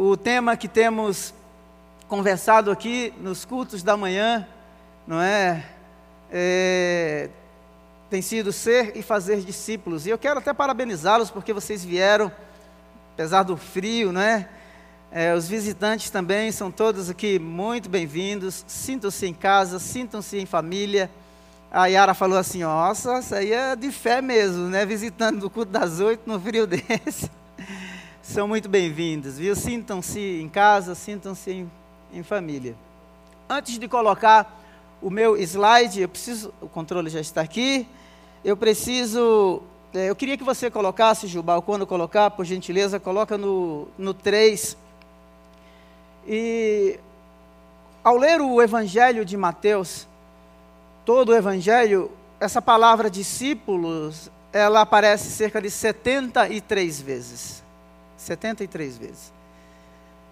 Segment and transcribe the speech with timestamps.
[0.00, 1.34] o tema que temos
[2.06, 4.46] conversado aqui nos cultos da manhã,
[5.04, 5.64] não é?
[6.30, 7.28] é
[8.08, 10.06] tem sido ser e fazer discípulos.
[10.06, 12.30] E eu quero até parabenizá-los porque vocês vieram,
[13.12, 14.48] apesar do frio, não é?
[15.36, 18.64] Os visitantes também são todos aqui muito bem-vindos.
[18.68, 21.10] Sintam-se em casa, sintam-se em família.
[21.72, 24.86] A Yara falou assim: Nossa, isso aí é de fé mesmo, né?
[24.86, 27.28] Visitando do culto das oito no frio desse.
[28.28, 29.56] São muito bem-vindos, viu?
[29.56, 31.70] Sintam-se em casa, sintam-se em,
[32.12, 32.76] em família.
[33.48, 34.60] Antes de colocar
[35.00, 36.52] o meu slide, eu preciso.
[36.60, 37.88] O controle já está aqui.
[38.44, 39.62] Eu preciso.
[39.94, 44.76] É, eu queria que você colocasse, Jubal, quando colocar, por gentileza, coloca no, no 3
[46.26, 47.00] e
[48.04, 50.06] ao ler o Evangelho de Mateus,
[51.02, 57.67] todo o Evangelho, essa palavra discípulos, ela aparece cerca de 73 vezes.
[58.18, 59.32] 73 vezes.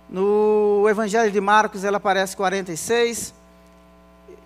[0.08, 3.32] No Evangelho de Marcos ela aparece 46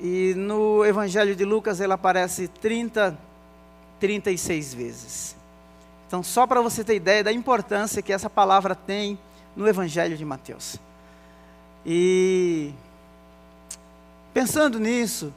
[0.00, 3.18] e no Evangelho de Lucas ela aparece 30,
[3.98, 5.36] 36 vezes.
[6.06, 9.18] Então, só para você ter ideia da importância que essa palavra tem
[9.54, 10.76] no Evangelho de Mateus.
[11.84, 12.72] E
[14.32, 15.32] pensando nisso,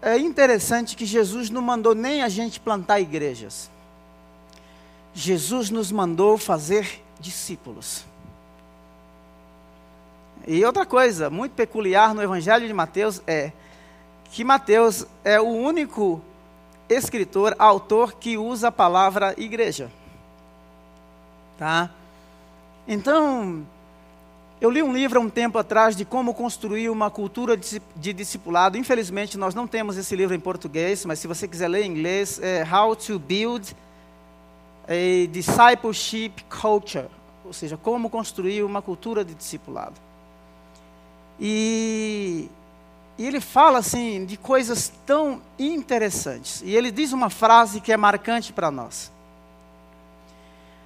[0.00, 3.70] é interessante que Jesus não mandou nem a gente plantar igrejas.
[5.12, 8.04] Jesus nos mandou fazer discípulos.
[10.46, 13.52] E outra coisa muito peculiar no Evangelho de Mateus é
[14.32, 16.22] que Mateus é o único
[16.88, 19.90] escritor, autor que usa a palavra igreja.
[21.58, 21.90] Tá?
[22.88, 23.64] Então,
[24.60, 28.78] eu li um livro há um tempo atrás de como construir uma cultura de discipulado.
[28.78, 32.40] Infelizmente, nós não temos esse livro em português, mas se você quiser ler em inglês,
[32.42, 33.76] é How to Build
[35.30, 37.06] Discipleship Culture,
[37.44, 39.94] ou seja, como construir uma cultura de discipulado.
[41.38, 42.48] E,
[43.16, 46.60] e ele fala assim de coisas tão interessantes.
[46.64, 49.10] E ele diz uma frase que é marcante para nós.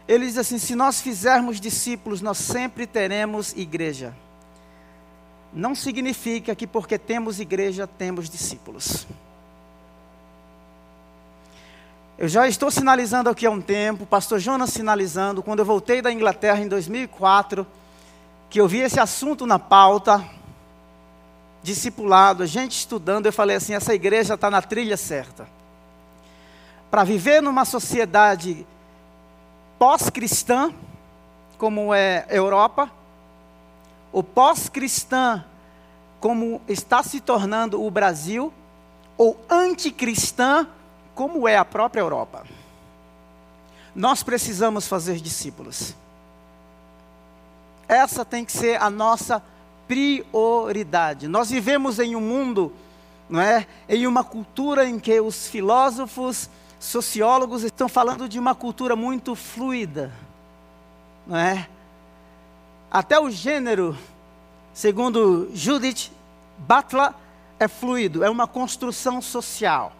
[0.06, 4.14] Ele diz assim: se nós fizermos discípulos, nós sempre teremos igreja.
[5.52, 9.06] Não significa que porque temos igreja, temos discípulos.
[12.16, 16.12] Eu já estou sinalizando aqui há um tempo, pastor Jonas sinalizando, quando eu voltei da
[16.12, 17.66] Inglaterra em 2004,
[18.48, 20.24] que eu vi esse assunto na pauta,
[21.60, 25.48] discipulado, a gente estudando, eu falei assim: essa igreja está na trilha certa.
[26.88, 28.64] Para viver numa sociedade
[29.76, 30.72] pós-cristã,
[31.58, 32.88] como é Europa,
[34.12, 35.44] ou pós-cristã,
[36.20, 38.52] como está se tornando o Brasil,
[39.18, 40.68] ou anticristã,
[41.14, 42.44] como é a própria Europa.
[43.94, 45.94] Nós precisamos fazer discípulos.
[47.86, 49.42] Essa tem que ser a nossa
[49.86, 51.28] prioridade.
[51.28, 52.72] Nós vivemos em um mundo,
[53.28, 53.66] não é?
[53.88, 56.48] Em uma cultura em que os filósofos
[56.80, 60.12] sociólogos estão falando de uma cultura muito fluida,
[61.26, 61.68] não é?
[62.90, 63.96] Até o gênero,
[64.72, 66.10] segundo Judith
[66.58, 67.12] Butler,
[67.58, 69.92] é fluido, é uma construção social.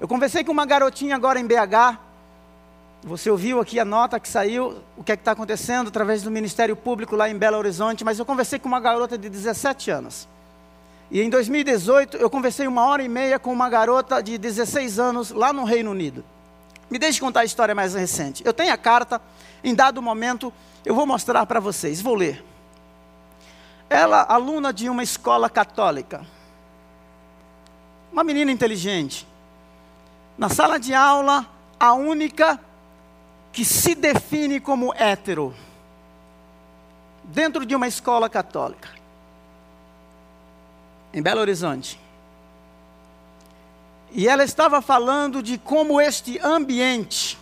[0.00, 1.98] Eu conversei com uma garotinha agora em BH.
[3.02, 6.74] Você ouviu aqui a nota que saiu, o que é está acontecendo através do Ministério
[6.74, 10.26] Público lá em Belo Horizonte, mas eu conversei com uma garota de 17 anos.
[11.10, 15.32] E em 2018, eu conversei uma hora e meia com uma garota de 16 anos
[15.32, 16.24] lá no Reino Unido.
[16.90, 18.42] Me deixe contar a história mais recente.
[18.46, 19.20] Eu tenho a carta,
[19.62, 20.50] em dado momento,
[20.82, 22.42] eu vou mostrar para vocês, vou ler.
[23.90, 26.24] Ela, aluna de uma escola católica,
[28.10, 29.28] uma menina inteligente,
[30.40, 31.46] na sala de aula,
[31.78, 32.58] a única
[33.52, 35.54] que se define como hétero,
[37.22, 38.88] dentro de uma escola católica
[41.12, 42.00] em Belo Horizonte.
[44.12, 47.38] E ela estava falando de como este ambiente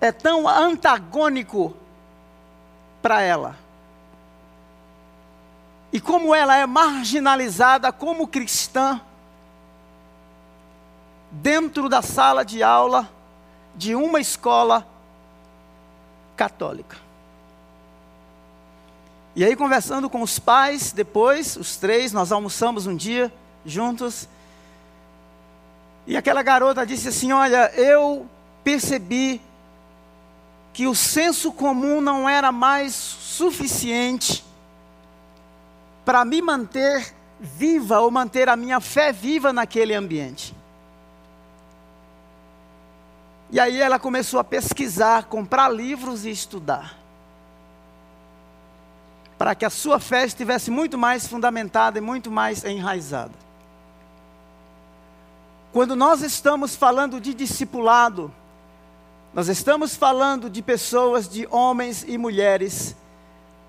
[0.00, 1.76] é tão antagônico
[3.00, 3.56] para ela.
[5.92, 9.00] E como ela é marginalizada como cristã
[11.42, 13.08] dentro da sala de aula
[13.74, 14.86] de uma escola
[16.36, 16.96] católica.
[19.34, 23.30] E aí, conversando com os pais, depois, os três, nós almoçamos um dia
[23.66, 24.26] juntos.
[26.06, 28.26] E aquela garota disse assim: Olha, eu
[28.64, 29.40] percebi
[30.72, 34.42] que o senso comum não era mais suficiente
[36.02, 40.55] para me manter viva ou manter a minha fé viva naquele ambiente.
[43.50, 46.96] E aí ela começou a pesquisar, comprar livros e estudar.
[49.38, 53.34] para que a sua fé estivesse muito mais fundamentada e muito mais enraizada.
[55.72, 58.32] Quando nós estamos falando de discipulado,
[59.34, 62.96] nós estamos falando de pessoas, de homens e mulheres,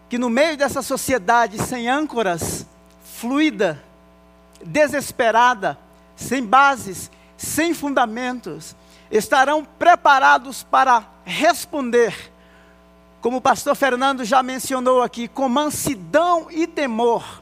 [0.07, 2.65] que no meio dessa sociedade sem âncoras,
[3.03, 3.83] fluida,
[4.63, 5.77] desesperada,
[6.15, 8.73] sem bases, sem fundamentos,
[9.11, 12.31] estarão preparados para responder,
[13.21, 17.41] como o pastor Fernando já mencionou aqui, com mansidão e temor,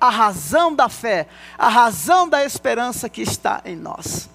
[0.00, 1.26] a razão da fé,
[1.58, 4.28] a razão da esperança que está em nós.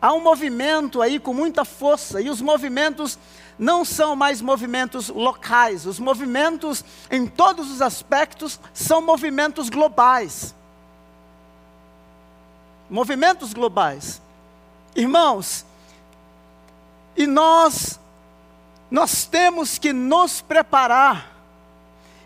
[0.00, 3.18] Há um movimento aí com muita força, e os movimentos
[3.58, 10.54] não são mais movimentos locais, os movimentos, em todos os aspectos, são movimentos globais.
[12.90, 14.20] Movimentos globais.
[14.96, 15.66] Irmãos,
[17.14, 18.00] e nós,
[18.90, 21.36] nós temos que nos preparar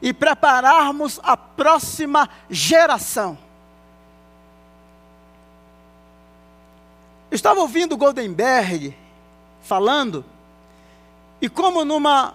[0.01, 3.37] e prepararmos a próxima geração.
[7.31, 8.97] Estava ouvindo Goldenberg
[9.63, 10.25] falando
[11.41, 12.35] e como numa,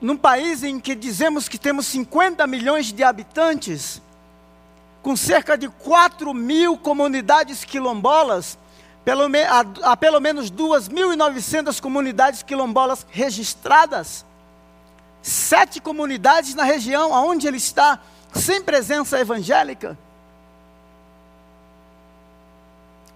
[0.00, 4.00] num país em que dizemos que temos 50 milhões de habitantes,
[5.02, 8.58] com cerca de 4 mil comunidades quilombolas,
[9.04, 14.24] pelo há, há pelo menos 2.900 comunidades quilombolas registradas,
[15.22, 18.00] sete comunidades na região onde ele está,
[18.34, 19.98] sem presença evangélica.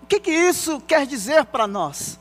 [0.03, 2.19] O que, que isso quer dizer para nós?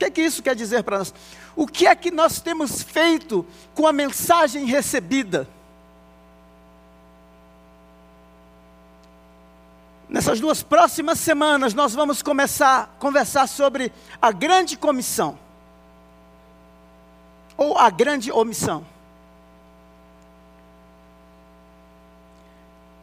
[0.00, 1.14] que é que isso quer dizer para nós?
[1.54, 5.46] O que é que nós temos feito com a mensagem recebida?
[10.10, 15.38] Nessas duas próximas semanas, nós vamos começar a conversar sobre a grande comissão,
[17.56, 18.84] ou a grande omissão.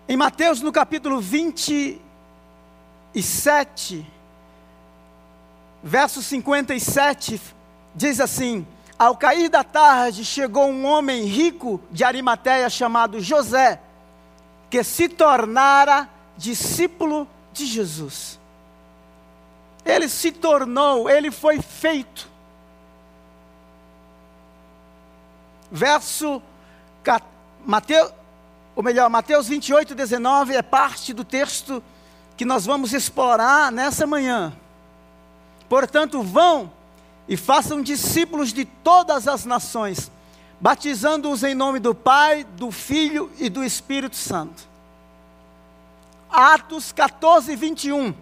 [0.10, 4.06] Em Mateus, no capítulo 27,
[5.82, 7.42] verso 57
[7.96, 8.68] diz assim:
[9.00, 13.80] Ao cair da tarde chegou um homem rico de Arimateia chamado José,
[14.70, 18.40] que se tornara discípulo de Jesus.
[19.84, 22.30] Ele se tornou, ele foi feito.
[25.72, 26.42] Verso
[27.66, 28.12] Mateus,
[28.76, 31.84] ou melhor, Mateus 28, 19 é parte do texto
[32.38, 34.54] que nós vamos explorar nessa manhã.
[35.68, 36.72] Portanto, vão
[37.28, 40.12] e façam discípulos de todas as nações,
[40.62, 44.77] batizando-os em nome do Pai, do Filho e do Espírito Santo.
[46.30, 48.14] Atos 14, 21.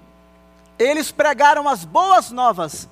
[0.78, 2.88] Eles pregaram as boas novas.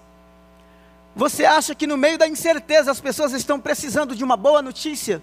[1.16, 5.22] Você acha que no meio da incerteza as pessoas estão precisando de uma boa notícia?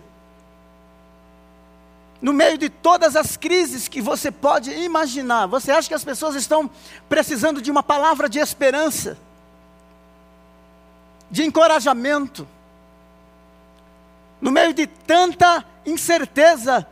[2.23, 6.35] No meio de todas as crises que você pode imaginar, você acha que as pessoas
[6.35, 6.71] estão
[7.09, 9.17] precisando de uma palavra de esperança,
[11.31, 12.47] de encorajamento?
[14.41, 16.87] No meio de tanta incerteza,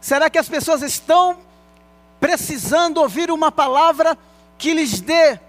[0.00, 1.36] será que as pessoas estão
[2.20, 4.16] precisando ouvir uma palavra
[4.58, 5.40] que lhes dê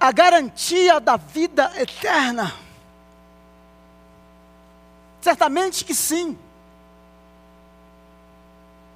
[0.00, 2.52] a garantia da vida eterna?
[5.20, 6.36] Certamente que sim.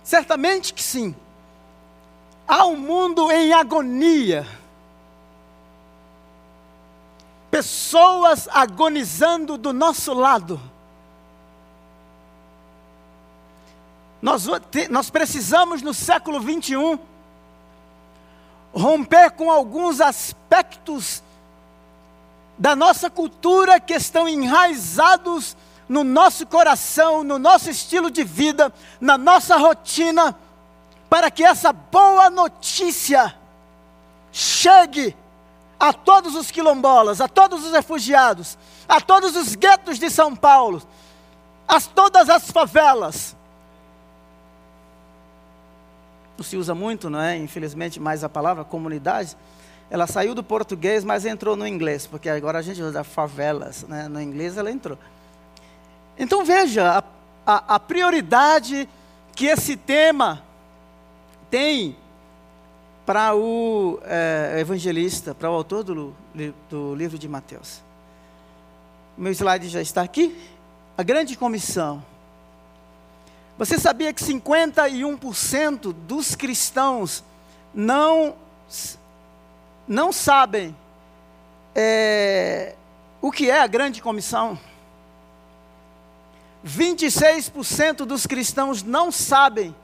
[0.03, 1.15] Certamente que sim.
[2.47, 4.47] Há um mundo em agonia.
[7.51, 10.61] Pessoas agonizando do nosso lado.
[14.21, 14.47] Nós,
[14.91, 16.99] nós precisamos, no século 21,
[18.73, 21.23] romper com alguns aspectos
[22.59, 25.57] da nossa cultura que estão enraizados
[25.89, 30.37] no nosso coração, no nosso estilo de vida, na nossa rotina,
[31.09, 33.35] para que essa boa notícia
[34.31, 35.17] chegue
[35.81, 38.59] a todos os quilombolas, a todos os refugiados,
[38.89, 40.83] a todos os guetos de São Paulo,
[41.67, 43.35] a todas as favelas.
[43.35, 43.39] Não
[46.43, 47.37] se usa muito, não é?
[47.37, 49.37] Infelizmente, mais a palavra comunidade.
[49.91, 54.09] Ela saiu do português, mas entrou no inglês, porque agora a gente usa favelas, né?
[54.09, 54.99] No inglês ela entrou.
[56.19, 57.05] Então veja a,
[57.47, 58.89] a, a prioridade
[59.35, 60.43] que esse tema
[61.51, 61.97] tem
[63.07, 66.15] para o é, evangelista, para o autor do,
[66.69, 67.83] do livro de Mateus.
[69.17, 70.39] O meu slide já está aqui.
[70.97, 72.05] A grande comissão.
[73.59, 77.25] Você sabia que 51% dos cristãos
[77.75, 78.37] não,
[79.87, 80.77] não sabem
[81.75, 82.77] é,
[83.21, 84.57] o que é a grande comissão?
[86.65, 89.75] 26% dos cristãos não sabem,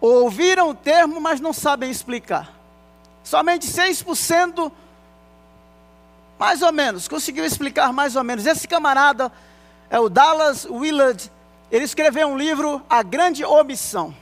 [0.00, 2.52] ouviram o termo, mas não sabem explicar.
[3.22, 4.72] Somente 6%,
[6.36, 8.46] mais ou menos, conseguiu explicar mais ou menos.
[8.46, 9.30] Esse camarada
[9.88, 11.30] é o Dallas Willard,
[11.70, 14.14] ele escreveu um livro, A Grande Omissão.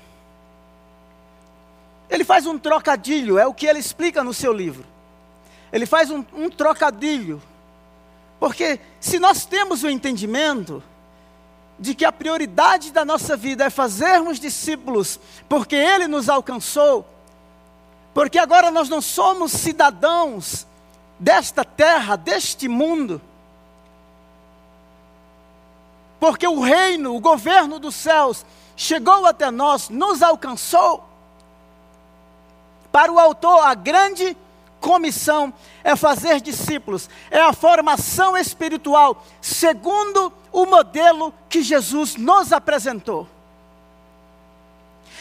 [2.09, 4.85] Ele faz um trocadilho, é o que ele explica no seu livro.
[5.73, 7.43] Ele faz um, um trocadilho,
[8.39, 10.83] porque se nós temos o entendimento
[11.79, 17.07] de que a prioridade da nossa vida é fazermos discípulos, porque Ele nos alcançou,
[18.13, 20.67] porque agora nós não somos cidadãos
[21.19, 23.21] desta terra, deste mundo,
[26.25, 31.07] porque o reino, o governo dos céus chegou até nós, nos alcançou.
[32.91, 34.35] Para o autor, a grande
[34.81, 35.53] comissão
[35.83, 43.29] é fazer discípulos, é a formação espiritual, segundo o modelo que Jesus nos apresentou.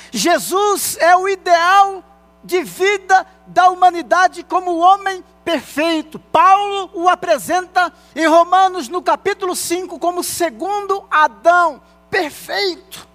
[0.10, 2.02] Jesus é o ideal
[2.44, 6.20] de vida da humanidade como homem perfeito.
[6.20, 13.08] Paulo o apresenta em Romanos, no capítulo 5, como segundo Adão, perfeito.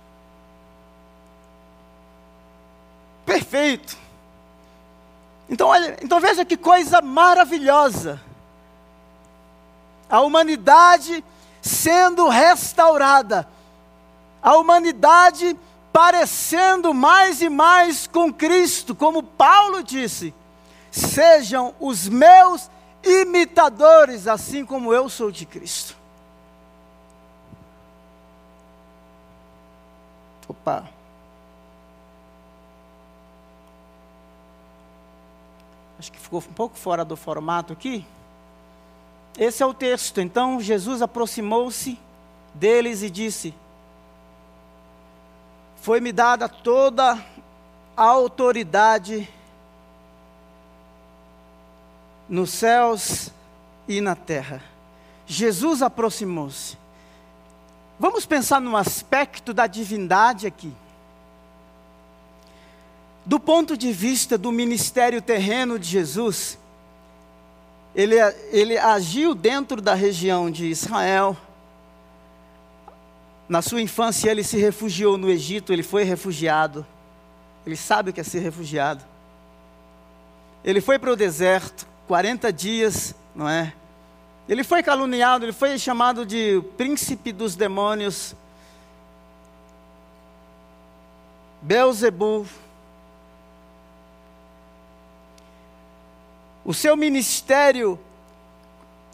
[3.25, 3.97] Perfeito.
[5.49, 8.21] Então, olha, então veja que coisa maravilhosa.
[10.09, 11.23] A humanidade
[11.61, 13.47] sendo restaurada.
[14.43, 15.57] A humanidade
[15.99, 20.33] parecendo mais e mais com Cristo, como Paulo disse:
[20.93, 22.71] sejam os meus
[23.03, 25.97] imitadores, assim como eu sou de Cristo.
[30.47, 30.89] Opa.
[35.99, 38.07] Acho que ficou um pouco fora do formato aqui.
[39.37, 40.21] Esse é o texto.
[40.21, 41.99] Então Jesus aproximou-se
[42.55, 43.53] deles e disse:
[45.81, 47.25] Foi-me dada toda
[47.97, 49.29] a autoridade
[52.29, 53.31] nos céus
[53.87, 54.63] e na terra.
[55.27, 56.77] Jesus aproximou-se.
[57.99, 60.73] Vamos pensar no aspecto da divindade aqui
[63.29, 66.57] do ponto de vista do ministério terreno de Jesus,
[67.95, 68.15] ele,
[68.51, 71.37] ele agiu dentro da região de Israel.
[73.49, 76.87] Na sua infância, ele se refugiou no Egito, ele foi refugiado.
[77.65, 79.05] Ele sabe o que é ser refugiado.
[80.65, 83.73] Ele foi para o deserto, 40 dias, não é?
[84.49, 88.35] Ele foi caluniado, ele foi chamado de príncipe dos demônios.
[91.63, 92.47] Belzebu,
[96.69, 97.99] O seu ministério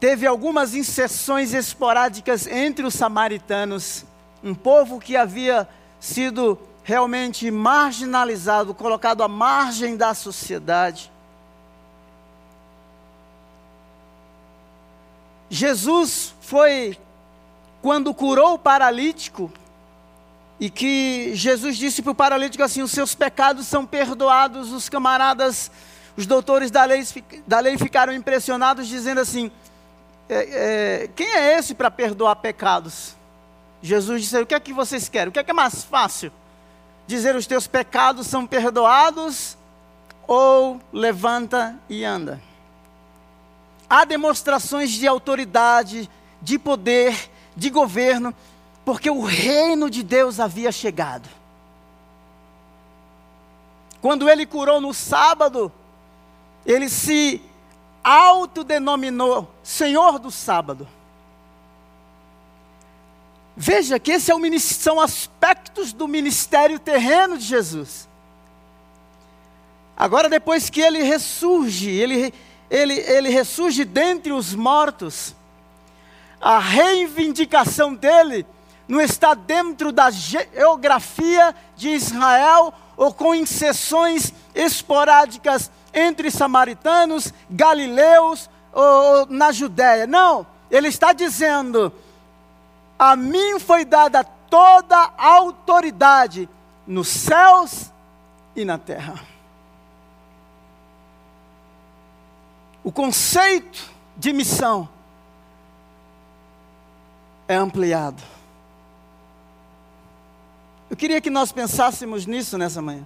[0.01, 4.05] teve algumas inserções esporádicas entre os samaritanos,
[4.45, 5.67] um povo que havia
[5.99, 11.11] sido realmente marginalizado, colocado à margem da sociedade.
[15.49, 16.99] Jesus foi,
[17.81, 19.51] quando curou o paralítico,
[20.61, 25.71] e que Jesus disse para o paralítico assim: os seus pecados são perdoados, os camaradas
[26.17, 27.05] os doutores da lei,
[27.47, 29.51] da lei ficaram impressionados, dizendo assim:
[30.29, 33.17] é, é, quem é esse para perdoar pecados?
[33.85, 35.29] Jesus disse: o que é que vocês querem?
[35.29, 36.33] O que é que é mais fácil?
[37.07, 39.59] Dizer os teus pecados são perdoados
[40.27, 42.41] ou levanta e anda?
[43.89, 46.09] Há demonstrações de autoridade,
[46.41, 48.35] de poder, de governo,
[48.87, 51.29] porque o reino de Deus havia chegado.
[54.01, 55.71] Quando ele curou no sábado,
[56.65, 57.43] ele se
[58.03, 60.89] autodenominou Senhor do sábado.
[63.57, 68.09] Veja que esse é são aspectos do ministério terreno de Jesus.
[69.97, 72.35] Agora, depois que ele ressurge, ele,
[72.69, 75.37] ele, ele ressurge dentre os mortos,
[76.41, 78.45] a reivindicação dele
[78.89, 89.27] não está dentro da geografia de Israel ou com inserções esporádicas entre samaritanos, galileus ou
[89.27, 90.07] na Judéia.
[90.07, 91.93] Não, ele está dizendo:
[92.99, 96.49] a mim foi dada toda autoridade
[96.87, 97.91] nos céus
[98.55, 99.21] e na terra.
[102.83, 104.89] O conceito de missão
[107.49, 108.23] é ampliado.
[110.89, 113.05] Eu queria que nós pensássemos nisso nessa manhã.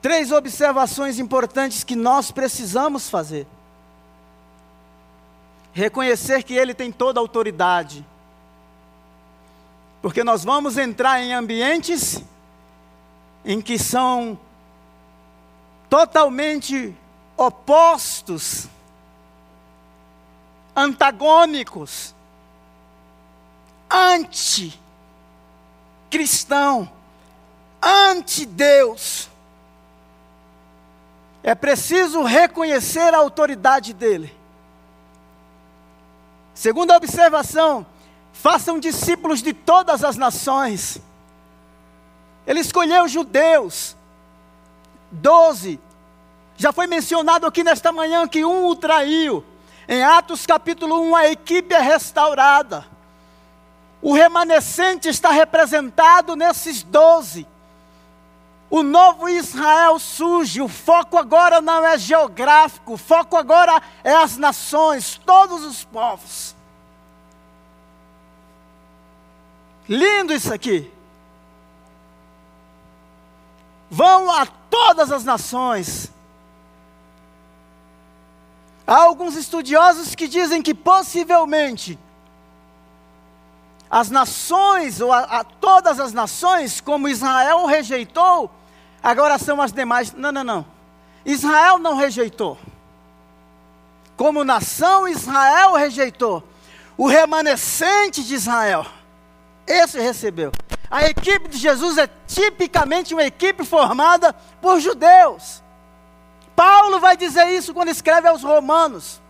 [0.00, 3.46] Três observações importantes que nós precisamos fazer.
[5.74, 8.02] Reconhecer que Ele tem toda a autoridade.
[10.00, 12.22] Porque nós vamos entrar em ambientes
[13.44, 14.38] em que são
[15.90, 16.96] totalmente
[17.36, 18.68] opostos,
[20.76, 22.14] antagônicos,
[23.90, 26.88] anti-cristão,
[27.82, 29.28] anti-Deus.
[31.42, 34.43] É preciso reconhecer a autoridade dele.
[36.54, 37.84] Segunda observação,
[38.32, 40.98] façam discípulos de todas as nações.
[42.46, 43.96] Ele escolheu judeus,
[45.10, 45.80] doze.
[46.56, 49.44] Já foi mencionado aqui nesta manhã que um o traiu.
[49.88, 52.86] Em Atos capítulo 1, a equipe é restaurada.
[54.00, 57.46] O remanescente está representado nesses doze.
[58.74, 64.36] O novo Israel surge, o foco agora não é geográfico, o foco agora é as
[64.36, 66.56] nações, todos os povos.
[69.88, 70.92] Lindo isso aqui.
[73.88, 76.10] Vão a todas as nações.
[78.84, 81.96] Há alguns estudiosos que dizem que possivelmente
[83.88, 88.50] as nações, ou a, a, todas as nações, como Israel rejeitou,
[89.04, 90.12] agora são as demais.
[90.12, 90.66] Não, não, não.
[91.24, 92.58] Israel não rejeitou.
[94.16, 96.42] Como nação, Israel rejeitou.
[96.96, 98.86] O remanescente de Israel,
[99.66, 100.52] esse recebeu.
[100.90, 105.62] A equipe de Jesus é tipicamente uma equipe formada por judeus.
[106.54, 109.20] Paulo vai dizer isso quando escreve aos Romanos.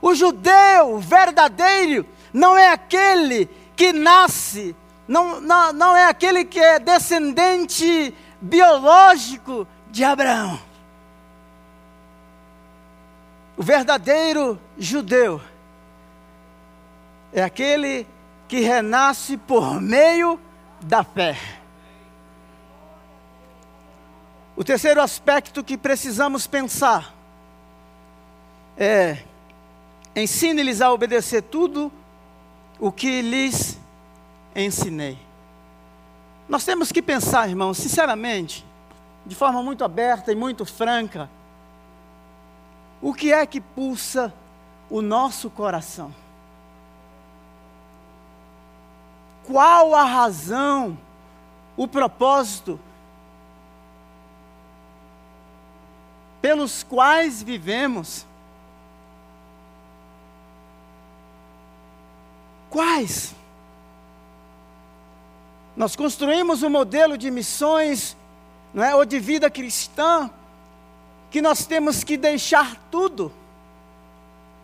[0.00, 4.74] O judeu verdadeiro não é aquele que nasce,
[5.06, 10.58] não, não, não é aquele que é descendente biológico de Abraão.
[13.56, 15.40] O verdadeiro judeu
[17.32, 18.06] é aquele
[18.48, 20.40] que renasce por meio
[20.80, 21.36] da fé.
[24.56, 27.14] O terceiro aspecto que precisamos pensar
[28.76, 29.18] é
[30.16, 31.92] ensine-lhes a obedecer tudo
[32.78, 33.78] o que lhes
[34.54, 35.29] ensinei.
[36.50, 38.66] Nós temos que pensar, irmãos, sinceramente,
[39.24, 41.30] de forma muito aberta e muito franca,
[43.00, 44.34] o que é que pulsa
[44.90, 46.12] o nosso coração?
[49.44, 50.98] Qual a razão,
[51.76, 52.80] o propósito
[56.42, 58.26] pelos quais vivemos?
[62.68, 63.39] Quais?
[65.80, 68.14] Nós construímos um modelo de missões,
[68.74, 70.30] não é, ou de vida cristã,
[71.30, 73.32] que nós temos que deixar tudo.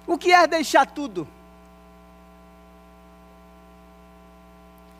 [0.06, 1.26] O que é deixar tudo?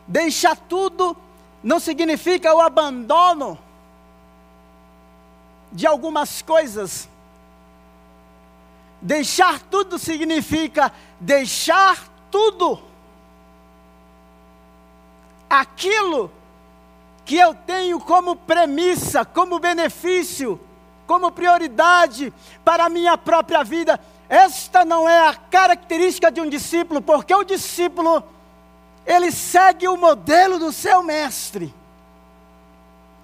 [0.07, 1.15] Deixar tudo
[1.61, 3.55] não significa o abandono
[5.71, 7.07] de algumas coisas.
[8.99, 12.86] Deixar tudo significa deixar tudo
[15.49, 16.31] aquilo
[17.25, 20.59] que eu tenho como premissa, como benefício,
[21.05, 22.33] como prioridade
[22.63, 23.99] para a minha própria vida.
[24.29, 28.23] Esta não é a característica de um discípulo, porque o discípulo
[29.05, 31.73] ele segue o modelo do seu mestre.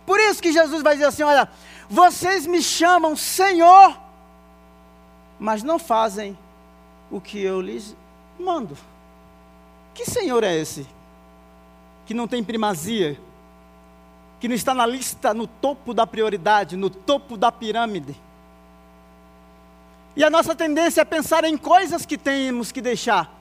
[0.05, 1.49] Por isso que Jesus vai dizer assim: olha,
[1.89, 3.97] vocês me chamam Senhor,
[5.37, 6.37] mas não fazem
[7.11, 7.95] o que eu lhes
[8.39, 8.77] mando.
[9.93, 10.87] Que Senhor é esse?
[12.05, 13.19] Que não tem primazia,
[14.39, 18.15] que não está na lista, no topo da prioridade, no topo da pirâmide.
[20.15, 23.31] E a nossa tendência é pensar em coisas que temos que deixar.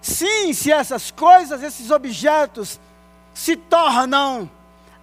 [0.00, 2.78] Sim, se essas coisas, esses objetos,
[3.32, 4.50] se tornam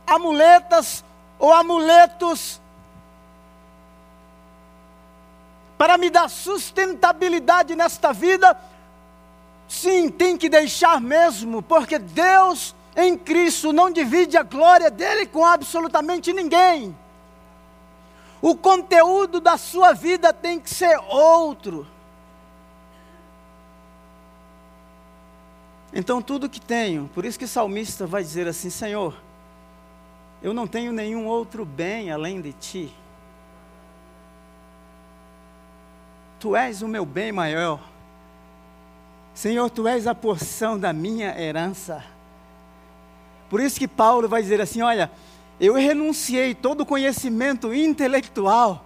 [0.06, 1.04] amuletas
[1.40, 2.62] ou amuletos
[5.78, 8.58] para me dar sustentabilidade nesta vida,
[9.68, 15.44] Sim, tem que deixar mesmo, porque Deus em Cristo não divide a glória dele com
[15.44, 16.96] absolutamente ninguém.
[18.42, 21.88] O conteúdo da sua vida tem que ser outro.
[25.94, 29.16] Então, tudo que tenho, por isso que o salmista vai dizer assim: Senhor,
[30.44, 32.94] eu não tenho nenhum outro bem além de ti.
[36.40, 37.80] Tu és o meu bem maior.
[39.36, 42.02] Senhor, tu és a porção da minha herança.
[43.50, 45.12] Por isso que Paulo vai dizer assim: olha,
[45.60, 48.86] eu renunciei todo o conhecimento intelectual,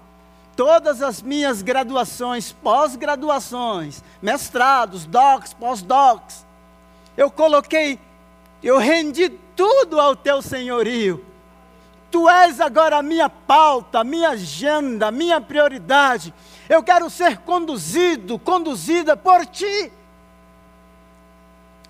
[0.56, 6.44] todas as minhas graduações, pós-graduações, mestrados, docs, pós-docs,
[7.16, 8.00] eu coloquei,
[8.64, 11.24] eu rendi tudo ao teu senhorio.
[12.10, 16.34] Tu és agora a minha pauta, a minha agenda, a minha prioridade.
[16.68, 19.92] Eu quero ser conduzido, conduzida por ti.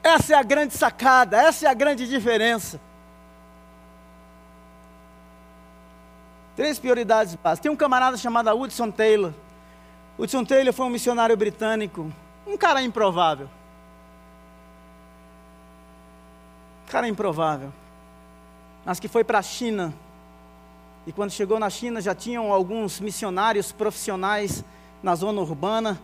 [0.03, 2.79] Essa é a grande sacada, essa é a grande diferença.
[6.55, 7.59] Três prioridades básicas.
[7.59, 9.33] Tem um camarada chamado Hudson Taylor.
[10.17, 12.11] Hudson Taylor foi um missionário britânico,
[12.45, 13.49] um cara improvável.
[16.89, 17.71] Cara improvável.
[18.83, 19.93] Mas que foi para a China.
[21.07, 24.63] E quando chegou na China já tinham alguns missionários profissionais
[25.01, 25.99] na zona urbana.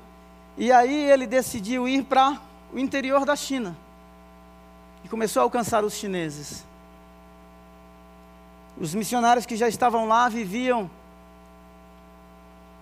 [0.58, 2.40] E aí ele decidiu ir para
[2.74, 3.76] o interior da China.
[5.06, 6.66] E começou a alcançar os chineses.
[8.76, 10.90] Os missionários que já estavam lá viviam,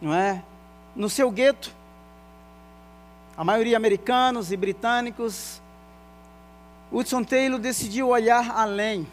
[0.02, 0.42] não é?
[0.96, 1.76] No seu gueto.
[3.36, 5.62] A maioria americanos e britânicos.
[6.90, 9.06] Hudson Taylor decidiu olhar além.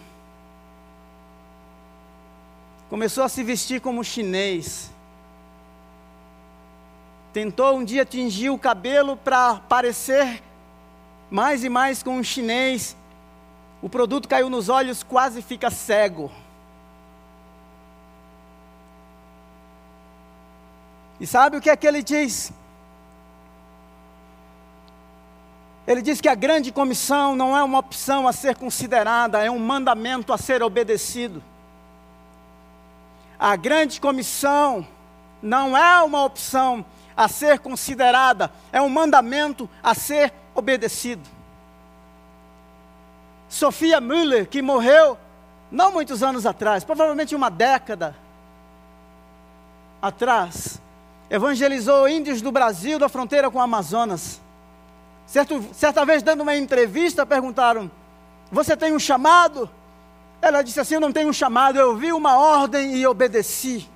[2.89, 4.89] Começou a se vestir como chinês.
[7.33, 10.41] Tentou um dia tingir o cabelo para parecer
[11.29, 12.97] mais e mais com um chinês.
[13.83, 16.31] O produto caiu nos olhos, quase fica cego.
[21.19, 22.53] E sabe o que é que ele diz?
[25.87, 29.59] Ele diz que a grande comissão não é uma opção a ser considerada, é um
[29.59, 31.43] mandamento a ser obedecido.
[33.39, 34.87] A grande comissão
[35.43, 36.85] não é uma opção
[37.17, 41.29] a ser considerada, é um mandamento a ser obedecido.
[43.51, 45.19] Sofia Müller, que morreu
[45.73, 48.15] não muitos anos atrás, provavelmente uma década
[50.01, 50.81] atrás,
[51.29, 54.41] evangelizou índios do Brasil, da fronteira com o Amazonas.
[55.27, 57.91] Certo, certa vez, dando uma entrevista, perguntaram:
[58.53, 59.69] Você tem um chamado?
[60.41, 63.89] Ela disse assim: Eu não tenho um chamado, eu vi uma ordem e obedeci.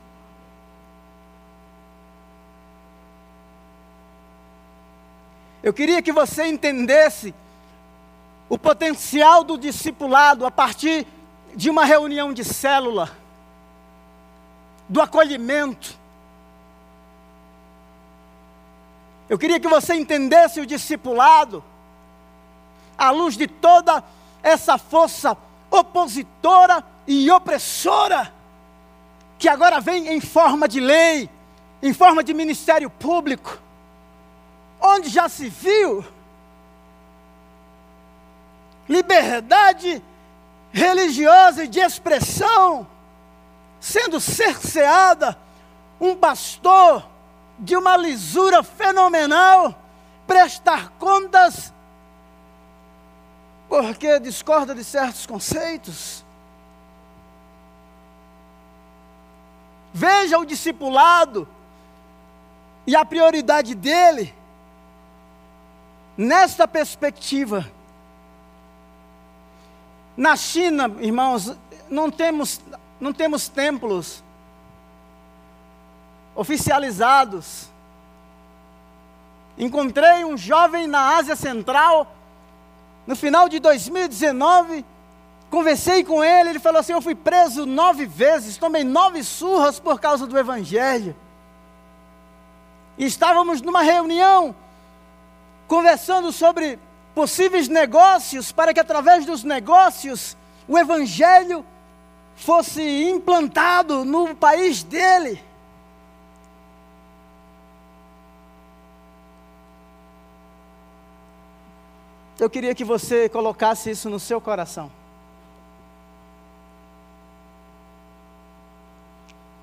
[5.62, 7.32] Eu queria que você entendesse
[8.54, 11.04] o potencial do discipulado a partir
[11.56, 13.10] de uma reunião de célula,
[14.88, 15.98] do acolhimento.
[19.28, 21.64] Eu queria que você entendesse o discipulado
[22.96, 24.04] à luz de toda
[24.40, 25.36] essa força
[25.68, 28.32] opositora e opressora
[29.36, 31.28] que agora vem em forma de lei,
[31.82, 33.58] em forma de ministério público,
[34.80, 36.04] onde já se viu
[38.88, 40.02] liberdade
[40.72, 42.86] religiosa e de expressão
[43.84, 45.36] sendo cerceada,
[46.00, 47.06] um pastor
[47.58, 49.78] de uma lisura fenomenal,
[50.26, 51.70] prestar contas,
[53.68, 56.24] porque discorda de certos conceitos.
[59.92, 61.46] Veja o discipulado
[62.86, 64.34] e a prioridade dele
[66.16, 67.70] nesta perspectiva.
[70.16, 71.56] Na China, irmãos,
[71.90, 72.60] não temos,
[73.00, 74.22] não temos templos
[76.34, 77.68] oficializados.
[79.56, 82.12] Encontrei um jovem na Ásia Central,
[83.06, 84.84] no final de 2019,
[85.50, 90.00] conversei com ele, ele falou assim: Eu fui preso nove vezes, tomei nove surras por
[90.00, 91.14] causa do Evangelho.
[92.96, 94.54] E estávamos numa reunião,
[95.68, 96.78] conversando sobre
[97.14, 101.64] possíveis negócios, para que através dos negócios o Evangelho
[102.36, 105.40] fosse implantado no país dele.
[112.38, 114.90] Eu queria que você colocasse isso no seu coração.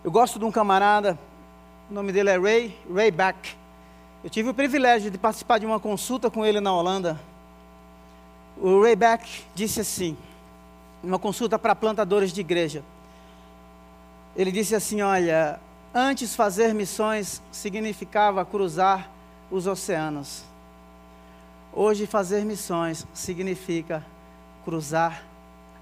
[0.04, 1.20] Eu gosto de um camarada,
[1.90, 3.56] o nome dele é Ray, Ray Back.
[4.24, 7.20] Eu tive o privilégio de participar de uma consulta com ele na Holanda.
[8.62, 10.16] O Ray Back disse assim,
[11.04, 12.84] uma consulta para plantadores de igreja.
[14.36, 15.60] Ele disse assim: Olha,
[15.92, 19.10] antes fazer missões significava cruzar
[19.50, 20.44] os oceanos.
[21.74, 24.06] Hoje, fazer missões significa
[24.64, 25.24] cruzar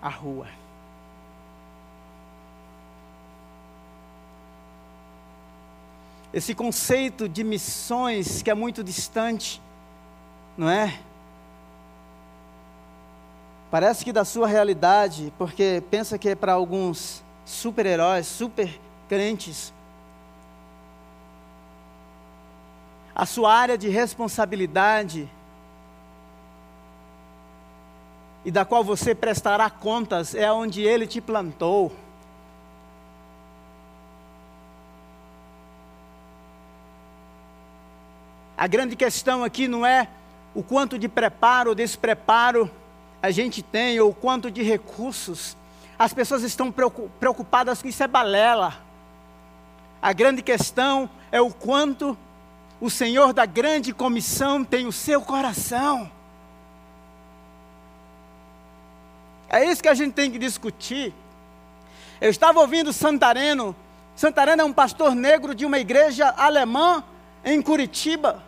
[0.01, 0.47] a rua.
[6.31, 9.61] Esse conceito de missões que é muito distante,
[10.55, 10.97] não é?
[13.71, 19.73] Parece que da sua realidade, porque pensa que é para alguns super-heróis, super crentes.
[23.19, 25.29] a sua área de responsabilidade
[28.45, 31.91] e da qual você prestará contas é onde Ele te plantou.
[38.57, 40.07] A grande questão aqui não é
[40.55, 42.71] o quanto de preparo ou despreparo
[43.21, 45.57] a gente tem, ou quanto de recursos.
[45.97, 48.77] As pessoas estão preocupadas com isso, é balela.
[50.01, 52.17] A grande questão é o quanto
[52.79, 56.09] o Senhor da grande comissão tem o seu coração.
[59.49, 61.13] É isso que a gente tem que discutir.
[62.21, 63.75] Eu estava ouvindo Santareno.
[64.15, 67.03] Santareno é um pastor negro de uma igreja alemã
[67.43, 68.43] em Curitiba.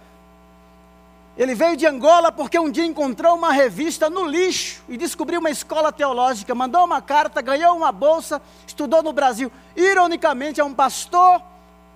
[1.38, 5.50] Ele veio de Angola porque um dia encontrou uma revista no lixo e descobriu uma
[5.50, 9.52] escola teológica, mandou uma carta, ganhou uma bolsa, estudou no Brasil.
[9.76, 11.42] Ironicamente, é um pastor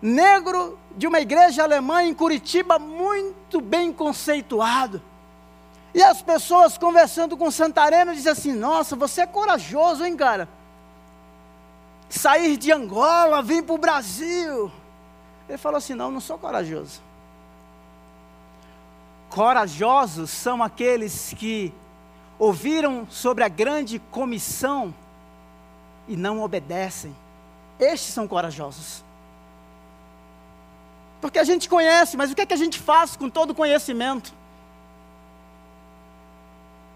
[0.02, 5.02] negro de uma igreja alemã em Curitiba, muito bem conceituado.
[5.94, 10.48] E as pessoas conversando com Santareno dizem assim: Nossa, você é corajoso, hein, cara?
[12.10, 14.72] Sair de Angola, vir para o Brasil.
[15.48, 17.02] Ele falou assim: Não, não sou corajoso.
[19.36, 21.74] Corajosos são aqueles que
[22.40, 24.96] ouviram sobre a grande comissão
[26.08, 27.14] e não obedecem.
[27.78, 29.04] Estes são corajosos.
[31.20, 33.56] Porque a gente conhece, mas o que é que a gente faz com todo o
[33.56, 34.34] conhecimento?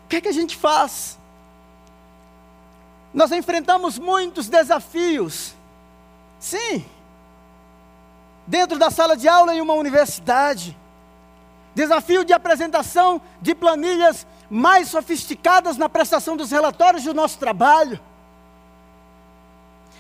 [0.06, 1.20] O que é que a gente faz?
[3.14, 5.54] Nós enfrentamos muitos desafios.
[6.40, 6.86] Sim.
[8.48, 10.78] Dentro da sala de aula em uma universidade.
[11.76, 18.00] Desafio de apresentação de planilhas mais sofisticadas na prestação dos relatórios do nosso trabalho.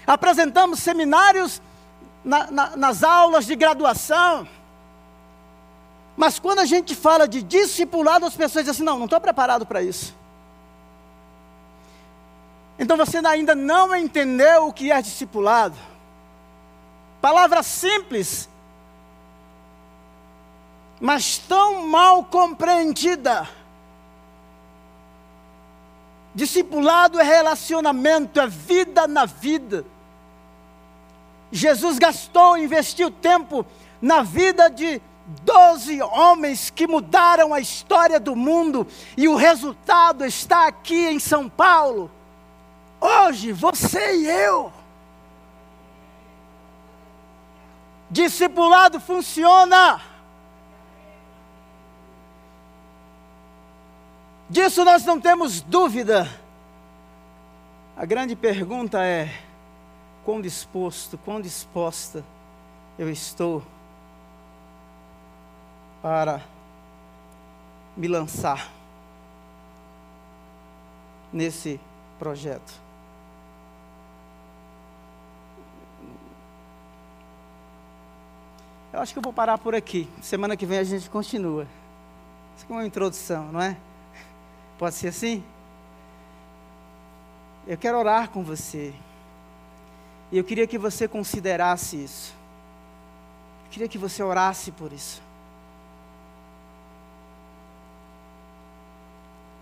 [0.05, 1.61] Apresentamos seminários
[2.23, 4.47] na, na, nas aulas de graduação.
[6.17, 9.65] Mas quando a gente fala de discipulado, as pessoas dizem assim: não, não estou preparado
[9.65, 10.13] para isso.
[12.77, 15.75] Então você ainda não entendeu o que é discipulado.
[17.21, 18.48] Palavra simples,
[20.99, 23.47] mas tão mal compreendida.
[26.35, 29.85] Discipulado é relacionamento, é vida na vida.
[31.51, 33.65] Jesus gastou, investiu tempo
[34.01, 35.01] na vida de
[35.43, 41.47] Doze homens que mudaram a história do mundo e o resultado está aqui em São
[41.47, 42.09] Paulo.
[42.99, 44.73] Hoje, você e eu.
[48.09, 50.01] Discipulado funciona.
[54.49, 56.27] Disso nós não temos dúvida.
[57.95, 59.31] A grande pergunta é:
[60.25, 62.23] quão disposto, quão disposta
[62.97, 63.63] eu estou
[66.01, 66.41] para
[67.95, 68.71] me lançar
[71.31, 71.79] nesse
[72.17, 72.73] projeto.
[78.91, 80.09] Eu acho que eu vou parar por aqui.
[80.21, 81.67] Semana que vem a gente continua.
[82.57, 83.77] Isso é uma introdução, não é?
[84.79, 85.43] Pode ser assim?
[87.67, 88.91] Eu quero orar com você.
[90.31, 92.33] E eu queria que você considerasse isso.
[93.65, 95.21] Eu queria que você orasse por isso.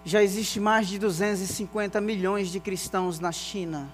[0.07, 3.89] já existe mais de 250 milhões de cristãos na China.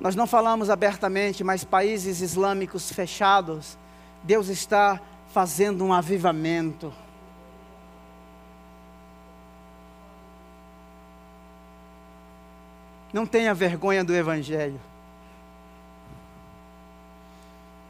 [0.00, 3.78] Nós não falamos abertamente, mas países islâmicos fechados,
[4.24, 5.00] Deus está
[5.32, 6.92] fazendo um avivamento.
[13.12, 14.80] Não tenha vergonha do Evangelho.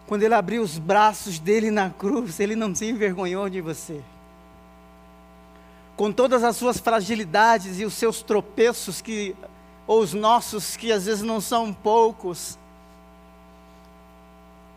[0.06, 4.00] Quando ele abriu os braços dele na cruz, ele não se envergonhou de você.
[5.96, 9.36] Com todas as suas fragilidades e os seus tropeços, que,
[9.86, 12.58] ou os nossos, que às vezes não são poucos.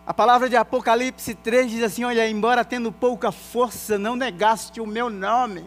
[0.05, 4.85] A palavra de Apocalipse 3 diz assim: Olha, embora tendo pouca força, não negaste o
[4.85, 5.63] meu nome.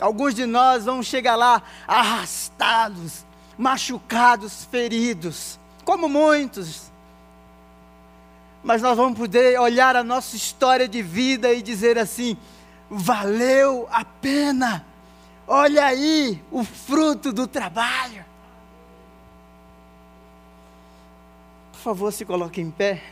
[0.00, 3.24] Alguns de nós vão chegar lá arrastados,
[3.56, 6.90] machucados, feridos como muitos.
[8.62, 12.36] Mas nós vamos poder olhar a nossa história de vida e dizer assim:
[12.88, 14.84] valeu a pena.
[15.46, 18.24] Olha aí o fruto do trabalho.
[21.72, 23.02] Por favor, se coloque em pé.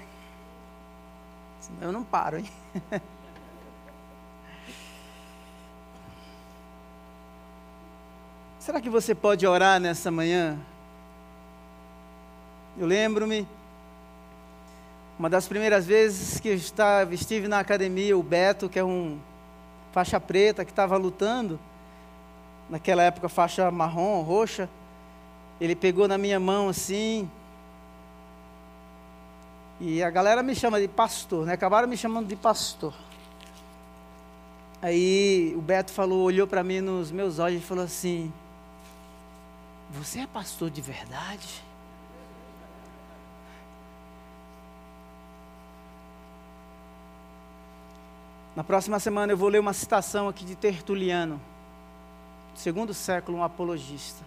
[1.60, 2.50] Senão eu não paro, hein?
[8.64, 10.56] Será que você pode orar nessa manhã?
[12.78, 13.44] Eu lembro-me,
[15.18, 19.18] uma das primeiras vezes que estava, estive na academia, o Beto, que é um
[19.90, 21.58] faixa preta, que estava lutando,
[22.70, 24.70] naquela época faixa marrom, roxa,
[25.60, 27.28] ele pegou na minha mão assim,
[29.80, 31.54] e a galera me chama de pastor, né?
[31.54, 32.94] Acabaram me chamando de pastor.
[34.80, 38.32] Aí o Beto falou, olhou para mim nos meus olhos e falou assim:
[39.92, 41.62] Você é pastor de verdade?
[48.56, 51.40] Na próxima semana eu vou ler uma citação aqui de Tertuliano,
[52.54, 54.22] segundo século, um apologista.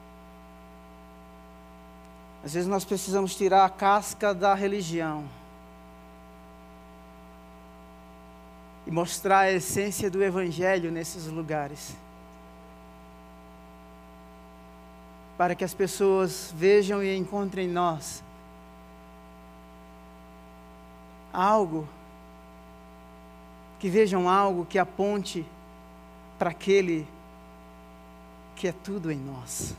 [2.44, 5.28] Às vezes nós precisamos tirar a casca da religião
[8.86, 11.96] e mostrar a essência do Evangelho nesses lugares.
[15.38, 18.24] Para que as pessoas vejam e encontrem em nós
[21.36, 21.88] algo
[23.78, 25.46] que vejam algo que aponte
[26.40, 27.06] para aquele
[28.56, 29.76] que é tudo em nós.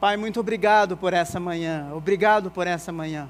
[0.00, 3.28] Pai, muito obrigado por essa manhã, obrigado por essa manhã.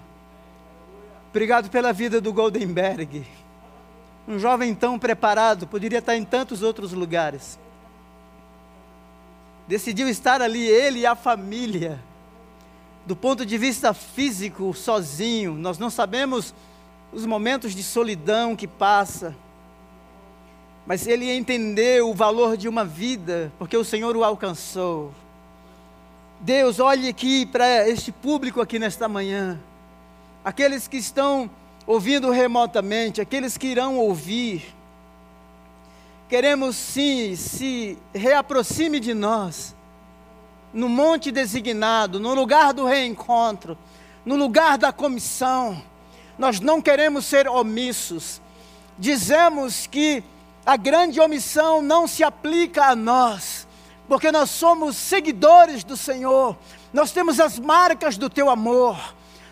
[1.30, 3.26] Obrigado pela vida do Goldenberg.
[4.26, 7.58] Um jovem tão preparado, poderia estar em tantos outros lugares.
[9.70, 12.00] Decidiu estar ali, ele e a família.
[13.06, 16.52] Do ponto de vista físico, sozinho, nós não sabemos
[17.12, 19.32] os momentos de solidão que passa.
[20.84, 25.14] Mas ele entendeu o valor de uma vida, porque o Senhor o alcançou.
[26.40, 29.56] Deus, olhe aqui para este público aqui nesta manhã.
[30.44, 31.48] Aqueles que estão
[31.86, 34.74] ouvindo remotamente, aqueles que irão ouvir.
[36.30, 39.76] Queremos sim, se reaproxime de nós,
[40.72, 43.76] no monte designado, no lugar do reencontro,
[44.24, 45.82] no lugar da comissão
[46.40, 48.40] nós não queremos ser omissos.
[48.98, 50.24] Dizemos que
[50.64, 53.68] a grande omissão não se aplica a nós,
[54.08, 56.56] porque nós somos seguidores do Senhor,
[56.94, 58.98] nós temos as marcas do teu amor.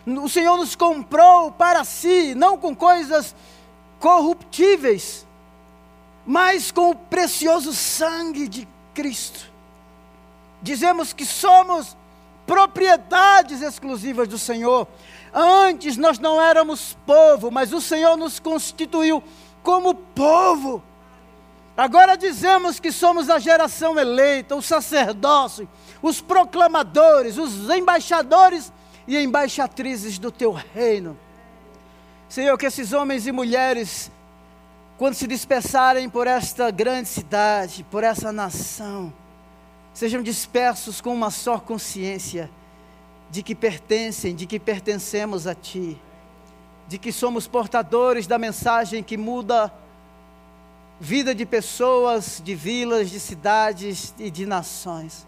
[0.07, 3.37] O Senhor nos comprou para si, não com coisas
[4.01, 5.27] corruptíveis,
[6.29, 9.51] mas com o precioso sangue de Cristo.
[10.61, 11.97] Dizemos que somos
[12.47, 14.87] propriedades exclusivas do Senhor.
[15.33, 19.25] Antes nós não éramos povo, mas o Senhor nos constituiu
[19.63, 20.83] como povo.
[21.75, 25.67] Agora dizemos que somos a geração eleita, o sacerdócio,
[26.03, 28.71] os proclamadores, os embaixadores
[29.07, 31.19] e embaixatrizes do teu reino.
[32.29, 34.11] Senhor, que esses homens e mulheres,
[34.99, 39.13] quando se dispersarem por esta grande cidade, por essa nação,
[39.95, 42.51] sejam dispersos com uma só consciência
[43.31, 45.97] de que pertencem, de que pertencemos a Ti,
[46.89, 49.73] de que somos portadores da mensagem que muda
[50.99, 55.25] vida de pessoas, de vilas, de cidades e de nações.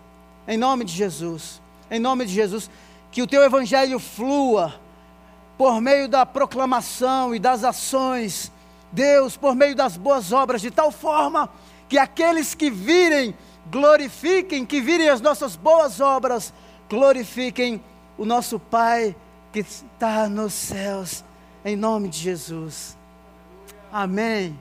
[0.49, 2.69] Em nome de Jesus, em nome de Jesus,
[3.13, 4.81] que o Teu Evangelho flua
[5.57, 8.51] por meio da proclamação e das ações,
[8.93, 11.49] Deus, por meio das boas obras, de tal forma
[11.89, 13.35] que aqueles que virem,
[13.71, 16.53] glorifiquem, que virem as nossas boas obras,
[16.89, 17.83] glorifiquem
[18.19, 19.15] o nosso Pai
[19.53, 21.25] que está nos céus,
[21.65, 22.97] em nome de Jesus.
[23.93, 24.59] Amém.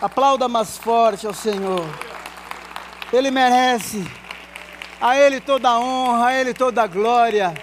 [0.00, 1.84] Aplauda mais forte ao Senhor.
[3.12, 4.06] Ele merece.
[5.00, 7.54] A Ele toda a honra, a Ele toda a glória,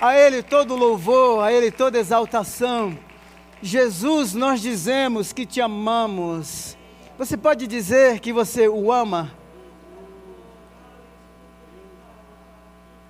[0.00, 2.96] a Ele todo louvor, a Ele toda exaltação.
[3.62, 6.76] Jesus, nós dizemos que te amamos.
[7.18, 9.30] Você pode dizer que você o ama?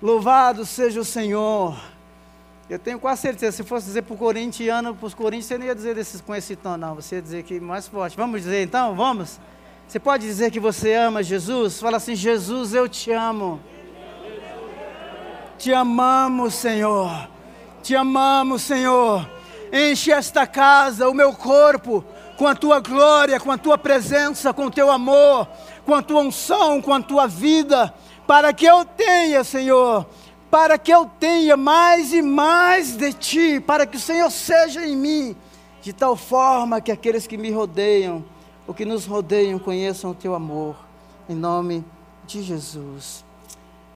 [0.01, 1.79] Louvado seja o Senhor.
[2.69, 5.65] Eu tenho quase certeza, se fosse dizer para o corintiano, para os coríntios, você não
[5.65, 6.95] ia dizer desses, com esse tom, não.
[6.95, 8.17] Você ia dizer que mais forte.
[8.17, 8.95] Vamos dizer então?
[8.95, 9.39] Vamos?
[9.87, 11.79] Você pode dizer que você ama Jesus?
[11.79, 13.59] Fala assim: Jesus, eu te amo.
[15.61, 17.29] Te amamos, Senhor.
[17.83, 19.29] Te amamos, Senhor.
[19.71, 22.03] Enche esta casa, o meu corpo,
[22.35, 25.47] com a tua glória, com a tua presença, com o teu amor,
[25.85, 27.93] com a tua unção, com a tua vida
[28.31, 30.07] para que eu tenha, Senhor,
[30.49, 34.95] para que eu tenha mais e mais de Ti, para que o Senhor seja em
[34.95, 35.35] mim,
[35.81, 38.23] de tal forma que aqueles que me rodeiam,
[38.65, 40.77] ou que nos rodeiam, conheçam o Teu amor,
[41.27, 41.83] em nome
[42.25, 43.30] de Jesus.